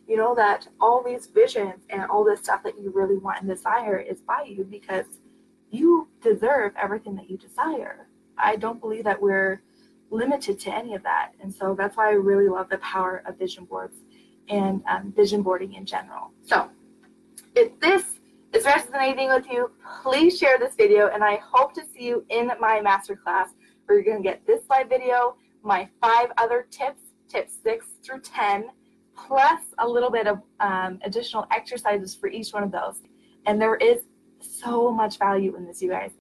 you 0.09 0.17
know 0.17 0.33
that 0.33 0.67
all 0.81 1.03
these 1.03 1.27
visions 1.27 1.75
and 1.91 2.03
all 2.09 2.25
this 2.25 2.39
stuff 2.39 2.63
that 2.63 2.79
you 2.79 2.89
really 2.89 3.17
want 3.17 3.41
and 3.41 3.47
desire 3.47 3.99
is 3.99 4.21
by 4.21 4.43
you 4.43 4.63
because 4.63 5.05
you 5.69 6.07
deserve 6.21 6.73
everything 6.81 7.15
that 7.15 7.29
you 7.29 7.37
desire. 7.37 8.07
I 8.35 8.55
don't 8.55 8.81
believe 8.81 9.03
that 9.03 9.21
we're 9.21 9.61
limited 10.09 10.59
to 10.61 10.75
any 10.75 10.95
of 10.95 11.03
that. 11.03 11.33
And 11.43 11.53
so 11.53 11.75
that's 11.75 11.95
why 11.95 12.09
I 12.09 12.13
really 12.13 12.49
love 12.49 12.69
the 12.69 12.79
power 12.79 13.21
of 13.27 13.37
vision 13.37 13.65
boards 13.65 13.97
and 14.49 14.81
um, 14.89 15.13
vision 15.15 15.43
boarding 15.43 15.75
in 15.75 15.85
general. 15.85 16.31
So 16.43 16.71
if 17.53 17.79
this 17.79 18.18
is 18.59 18.65
resonating 18.65 19.29
with 19.29 19.45
you, 19.49 19.71
please 20.03 20.37
share 20.37 20.59
this 20.59 20.75
video 20.75 21.07
and 21.07 21.23
I 21.23 21.37
hope 21.37 21.73
to 21.75 21.81
see 21.93 22.03
you 22.03 22.25
in 22.29 22.51
my 22.59 22.81
masterclass 22.81 23.47
where 23.85 23.97
you're 23.97 24.03
going 24.03 24.21
to 24.21 24.23
get 24.23 24.45
this 24.45 24.63
live 24.69 24.89
video, 24.89 25.37
my 25.63 25.87
five 26.01 26.27
other 26.37 26.67
tips, 26.69 27.01
tips 27.29 27.53
six 27.63 27.85
through 28.03 28.19
10, 28.19 28.65
plus 29.15 29.61
a 29.77 29.87
little 29.87 30.11
bit 30.11 30.27
of 30.27 30.41
um, 30.59 30.99
additional 31.05 31.47
exercises 31.51 32.13
for 32.13 32.27
each 32.27 32.51
one 32.51 32.63
of 32.63 32.71
those. 32.71 33.01
And 33.45 33.61
there 33.61 33.75
is 33.75 33.99
so 34.41 34.91
much 34.91 35.17
value 35.17 35.55
in 35.55 35.65
this, 35.65 35.81
you 35.81 35.91
guys. 35.91 36.11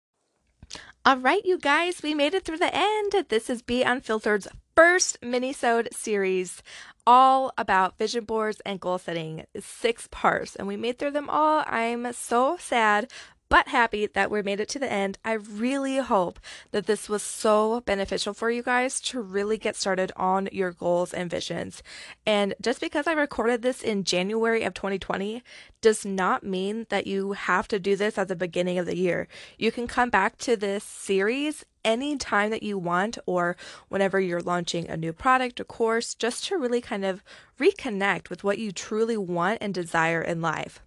All 1.04 1.16
right, 1.16 1.45
you 1.45 1.59
guys, 1.59 2.02
we 2.04 2.14
made 2.14 2.35
it 2.35 2.45
through 2.45 2.59
the 2.59 2.71
end. 2.73 3.26
This 3.30 3.50
is 3.50 3.62
Be 3.62 3.83
Unfiltered's 3.83 4.47
first 4.76 5.18
mini-sode 5.25 5.88
series 5.92 6.62
all 7.09 7.53
about 7.57 7.97
vision 7.97 8.25
boards 8.25 8.61
and 8.67 8.79
goal 8.79 8.99
setting. 8.99 9.47
Six 9.59 10.07
parts, 10.11 10.55
and 10.57 10.69
we 10.69 10.77
made 10.77 10.99
through 10.99 11.12
them 11.12 11.31
all. 11.31 11.65
I'm 11.67 12.12
so 12.12 12.59
sad, 12.61 13.11
but 13.49 13.69
happy 13.69 14.07
that 14.07 14.31
we 14.31 14.43
made 14.43 14.61
it 14.61 14.69
to 14.71 14.78
the 14.78 14.90
end. 14.90 15.19
I 15.25 15.33
really 15.33 15.99
hope 15.99 16.38
that 16.71 16.87
this 16.87 17.09
was 17.09 17.23
so 17.23 17.81
beneficial 17.83 18.35
for 18.35 18.50
you 18.50 18.62
guys 18.62 19.00
to 19.02 19.21
really 19.21 19.59
get 19.59 19.76
started 19.76 20.12
on 20.17 20.49
your 20.52 20.73
goals 20.73 21.14
and 21.14 21.31
visions. 21.31 21.83
And 22.26 22.55
just 22.61 22.81
because 22.81 23.07
I 23.07 23.12
recorded 23.12 23.62
this 23.62 23.83
in 23.83 24.05
January 24.05 24.62
of 24.62 24.75
2020 24.75 25.43
does 25.81 26.05
not 26.05 26.43
mean 26.43 26.87
that 26.90 27.07
you 27.07 27.33
have 27.33 27.69
to 27.69 27.78
do 27.78 27.97
this 27.97 28.19
at 28.19 28.28
the 28.28 28.37
beginning 28.37 28.78
of 28.78 28.87
the 28.87 28.97
year. 28.97 29.28
You 29.57 29.73
can 29.73 29.87
come 29.87 30.11
back 30.11 30.37
to 30.38 30.57
this 30.57 30.85
series 30.85 31.64
anytime 31.85 32.50
that 32.50 32.62
you 32.62 32.76
want 32.76 33.19
or 33.25 33.57
whenever 33.88 34.21
you're 34.21 34.43
launching 34.43 34.88
a 34.88 34.97
new 34.97 35.12
product 35.12 35.61
or 35.61 35.64
course 35.64 36.14
just 36.14 36.45
to 36.45 36.57
really 36.57 36.81
kind 36.81 37.05
of 37.05 37.23
reconnect 37.59 38.28
with 38.28 38.45
what 38.45 38.59
you 38.59 38.73
truly 38.73 39.17
want 39.17 39.59
and 39.61 39.73
desire 39.73 40.21
in 40.21 40.40
life. 40.43 40.83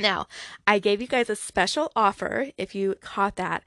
Now, 0.00 0.26
I 0.66 0.78
gave 0.78 1.02
you 1.02 1.06
guys 1.06 1.28
a 1.28 1.36
special 1.36 1.92
offer 1.94 2.48
if 2.56 2.74
you 2.74 2.94
caught 3.02 3.36
that. 3.36 3.62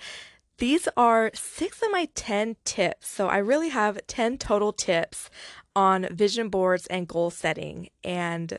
These 0.57 0.87
are 0.97 1.29
six 1.33 1.81
of 1.83 1.91
my 1.91 2.09
10 2.15 2.55
tips. 2.65 3.07
So 3.07 3.27
I 3.27 3.37
really 3.37 3.69
have 3.69 4.05
10 4.07 4.39
total 4.39 4.73
tips 4.73 5.29
on 5.75 6.07
vision 6.11 6.49
boards 6.49 6.87
and 6.87 7.07
goal 7.07 7.29
setting. 7.29 7.89
And 8.03 8.57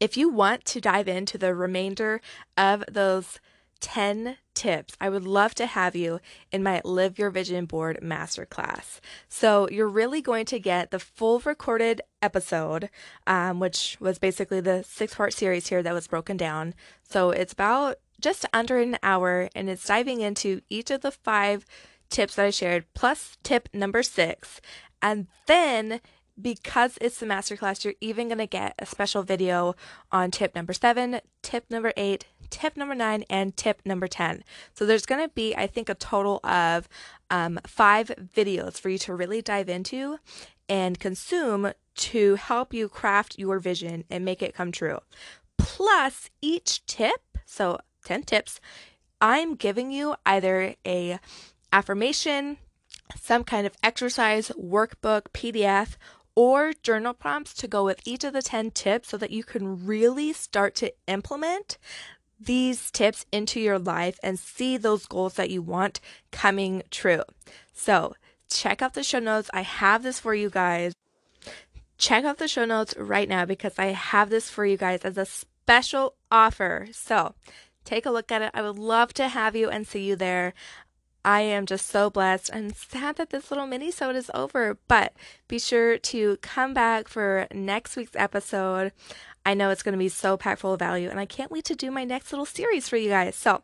if 0.00 0.16
you 0.16 0.28
want 0.28 0.64
to 0.66 0.80
dive 0.80 1.06
into 1.06 1.38
the 1.38 1.54
remainder 1.54 2.20
of 2.58 2.84
those 2.90 3.38
10 3.80 4.36
tips, 4.54 4.96
I 5.00 5.08
would 5.08 5.26
love 5.26 5.54
to 5.56 5.66
have 5.66 5.94
you 5.96 6.20
in 6.52 6.62
my 6.62 6.80
Live 6.84 7.18
Your 7.18 7.30
Vision 7.30 7.66
Board 7.66 7.98
Masterclass. 8.02 9.00
So 9.28 9.68
you're 9.70 9.88
really 9.88 10.22
going 10.22 10.46
to 10.46 10.58
get 10.58 10.90
the 10.90 10.98
full 10.98 11.40
recorded 11.40 12.00
episode, 12.22 12.90
um, 13.26 13.60
which 13.60 13.96
was 14.00 14.18
basically 14.18 14.60
the 14.60 14.82
six 14.82 15.14
part 15.14 15.32
series 15.32 15.68
here 15.68 15.82
that 15.82 15.94
was 15.94 16.06
broken 16.06 16.36
down. 16.36 16.74
So 17.02 17.30
it's 17.30 17.52
about 17.52 17.96
just 18.20 18.46
under 18.52 18.78
an 18.78 18.98
hour 19.02 19.48
and 19.54 19.68
it's 19.68 19.86
diving 19.86 20.20
into 20.20 20.60
each 20.70 20.90
of 20.90 21.02
the 21.02 21.10
five 21.10 21.66
tips 22.08 22.36
that 22.36 22.46
I 22.46 22.50
shared, 22.50 22.86
plus 22.94 23.36
tip 23.42 23.68
number 23.72 24.02
six. 24.02 24.60
And 25.02 25.26
then 25.46 26.00
because 26.40 26.98
it's 27.00 27.18
the 27.18 27.26
masterclass, 27.26 27.84
you're 27.84 27.94
even 28.00 28.28
going 28.28 28.38
to 28.38 28.46
get 28.46 28.74
a 28.78 28.86
special 28.86 29.22
video 29.22 29.74
on 30.10 30.30
tip 30.30 30.54
number 30.54 30.72
seven, 30.72 31.20
tip 31.42 31.66
number 31.70 31.92
eight, 31.96 32.26
tip 32.54 32.76
number 32.76 32.94
nine, 32.94 33.24
and 33.28 33.56
tip 33.56 33.82
number 33.84 34.06
10. 34.06 34.44
So 34.74 34.86
there's 34.86 35.06
going 35.06 35.20
to 35.20 35.34
be, 35.34 35.56
I 35.56 35.66
think, 35.66 35.88
a 35.88 35.94
total 35.94 36.38
of 36.44 36.88
um, 37.28 37.58
five 37.66 38.12
videos 38.32 38.78
for 38.78 38.90
you 38.90 38.98
to 38.98 39.14
really 39.14 39.42
dive 39.42 39.68
into 39.68 40.18
and 40.68 41.00
consume 41.00 41.72
to 41.96 42.36
help 42.36 42.72
you 42.72 42.88
craft 42.88 43.40
your 43.40 43.58
vision 43.58 44.04
and 44.08 44.24
make 44.24 44.40
it 44.40 44.54
come 44.54 44.70
true. 44.70 45.00
Plus, 45.58 46.30
each 46.40 46.86
tip, 46.86 47.22
so 47.44 47.80
10 48.04 48.22
tips, 48.22 48.60
I'm 49.20 49.56
giving 49.56 49.90
you 49.90 50.14
either 50.24 50.76
a 50.86 51.18
affirmation, 51.72 52.58
some 53.20 53.42
kind 53.42 53.66
of 53.66 53.74
exercise, 53.82 54.52
workbook, 54.56 55.22
PDF, 55.32 55.96
or 56.36 56.72
journal 56.82 57.14
prompts 57.14 57.54
to 57.54 57.68
go 57.68 57.84
with 57.84 58.00
each 58.04 58.24
of 58.24 58.32
the 58.32 58.42
10 58.42 58.70
tips 58.72 59.08
so 59.08 59.16
that 59.16 59.30
you 59.30 59.44
can 59.44 59.86
really 59.86 60.32
start 60.32 60.74
to 60.76 60.92
implement 61.06 61.78
these 62.40 62.90
tips 62.90 63.26
into 63.32 63.60
your 63.60 63.78
life 63.78 64.18
and 64.22 64.38
see 64.38 64.76
those 64.76 65.06
goals 65.06 65.34
that 65.34 65.50
you 65.50 65.62
want 65.62 66.00
coming 66.30 66.82
true. 66.90 67.22
So, 67.72 68.14
check 68.50 68.82
out 68.82 68.94
the 68.94 69.02
show 69.02 69.18
notes. 69.18 69.50
I 69.52 69.62
have 69.62 70.02
this 70.02 70.20
for 70.20 70.34
you 70.34 70.50
guys. 70.50 70.92
Check 71.96 72.24
out 72.24 72.38
the 72.38 72.48
show 72.48 72.64
notes 72.64 72.94
right 72.96 73.28
now 73.28 73.44
because 73.44 73.78
I 73.78 73.86
have 73.86 74.30
this 74.30 74.50
for 74.50 74.66
you 74.66 74.76
guys 74.76 75.00
as 75.04 75.16
a 75.16 75.26
special 75.26 76.14
offer. 76.30 76.88
So, 76.92 77.34
take 77.84 78.06
a 78.06 78.10
look 78.10 78.32
at 78.32 78.42
it. 78.42 78.50
I 78.54 78.62
would 78.62 78.78
love 78.78 79.12
to 79.14 79.28
have 79.28 79.54
you 79.54 79.70
and 79.70 79.86
see 79.86 80.04
you 80.04 80.16
there. 80.16 80.54
I 81.24 81.40
am 81.40 81.64
just 81.64 81.86
so 81.86 82.10
blessed 82.10 82.50
and 82.50 82.76
sad 82.76 83.16
that 83.16 83.30
this 83.30 83.50
little 83.50 83.66
mini 83.66 83.90
sode 83.90 84.14
is 84.14 84.30
over, 84.34 84.76
but 84.88 85.14
be 85.48 85.58
sure 85.58 85.96
to 85.96 86.36
come 86.42 86.74
back 86.74 87.08
for 87.08 87.46
next 87.52 87.96
week's 87.96 88.14
episode. 88.14 88.92
I 89.46 89.54
know 89.54 89.70
it's 89.70 89.82
going 89.82 89.94
to 89.94 89.98
be 89.98 90.10
so 90.10 90.36
packed 90.36 90.60
full 90.60 90.74
of 90.74 90.78
value, 90.78 91.08
and 91.08 91.18
I 91.18 91.26
can't 91.26 91.50
wait 91.50 91.64
to 91.66 91.74
do 91.74 91.90
my 91.90 92.04
next 92.04 92.30
little 92.30 92.46
series 92.46 92.88
for 92.88 92.96
you 92.96 93.08
guys. 93.08 93.36
So 93.36 93.62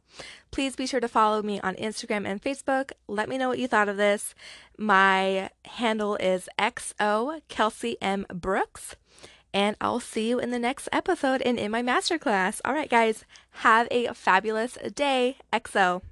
please 0.50 0.74
be 0.74 0.86
sure 0.86 1.00
to 1.00 1.08
follow 1.08 1.42
me 1.42 1.60
on 1.60 1.74
Instagram 1.74 2.26
and 2.26 2.40
Facebook. 2.40 2.92
Let 3.08 3.28
me 3.28 3.36
know 3.36 3.48
what 3.48 3.58
you 3.58 3.68
thought 3.68 3.88
of 3.88 3.98
this. 3.98 4.34
My 4.78 5.50
handle 5.66 6.16
is 6.16 6.48
XO 6.58 7.40
Kelsey 7.48 7.96
M. 8.00 8.26
Brooks, 8.32 8.96
and 9.52 9.76
I'll 9.80 10.00
see 10.00 10.30
you 10.30 10.38
in 10.38 10.50
the 10.50 10.58
next 10.58 10.88
episode 10.92 11.42
and 11.42 11.58
in 11.58 11.70
my 11.70 11.82
masterclass. 11.82 12.60
All 12.64 12.72
right, 12.72 12.90
guys, 12.90 13.24
have 13.50 13.86
a 13.90 14.14
fabulous 14.14 14.78
day. 14.94 15.36
XO. 15.52 16.02